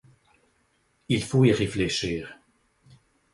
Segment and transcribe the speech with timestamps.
[1.09, 2.39] Il faut y réfléchir.